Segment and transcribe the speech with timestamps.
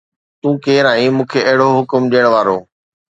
[0.41, 2.57] تون ڪير آهين مون کي اهڙو حڪم ڏيڻ وارو؟